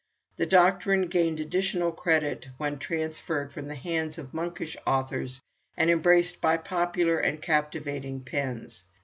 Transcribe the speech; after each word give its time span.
The 0.37 0.47
doctrine 0.47 1.09
gained 1.09 1.39
additional 1.39 1.91
credit 1.91 2.49
when 2.57 2.79
transferred 2.79 3.53
from 3.53 3.67
the 3.67 3.75
hands 3.75 4.17
of 4.17 4.33
monkish 4.33 4.75
authors 4.87 5.39
and 5.77 5.91
embraced 5.91 6.41
by 6.41 6.57
popular 6.57 7.19
and 7.19 7.39
captivating 7.39 8.23
pens. 8.23 8.83